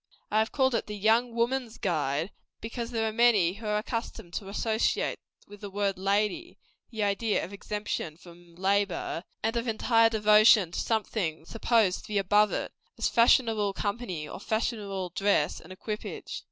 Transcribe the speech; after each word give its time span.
I 0.31 0.39
have 0.39 0.51
called 0.51 0.73
it 0.73 0.87
"The 0.87 0.97
Young 0.97 1.35
WOMAN'S 1.35 1.77
Guide," 1.77 2.31
because 2.59 2.89
there 2.89 3.07
are 3.07 3.11
many 3.13 3.53
who 3.53 3.67
are 3.67 3.77
accustomed 3.77 4.33
to 4.33 4.49
associate 4.49 5.19
with 5.47 5.61
the 5.61 5.69
word 5.69 5.99
lady; 5.99 6.57
the 6.89 7.03
idea 7.03 7.45
of 7.45 7.53
exemption 7.53 8.17
from 8.17 8.55
labor, 8.55 9.23
and 9.43 9.55
of 9.55 9.67
entire 9.67 10.09
devotion 10.09 10.71
to 10.71 10.79
something 10.79 11.45
supposed 11.45 12.01
to 12.01 12.07
be 12.07 12.17
above 12.17 12.51
it 12.51 12.71
as 12.97 13.09
fashionable 13.09 13.73
company, 13.73 14.27
or 14.27 14.39
fashionable 14.39 15.11
dress 15.11 15.59
and 15.61 15.71
equipage. 15.71 16.39